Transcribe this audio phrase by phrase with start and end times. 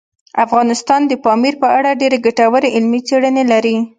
[0.45, 3.75] افغانستان د پامیر په اړه ډېرې ګټورې علمي څېړنې لري.